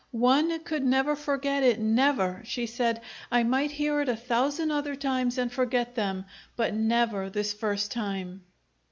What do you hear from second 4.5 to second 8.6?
other times and forget them, but never this first time."